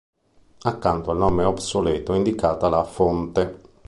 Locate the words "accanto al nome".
0.63-1.43